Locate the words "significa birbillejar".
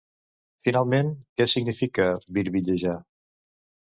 1.51-2.97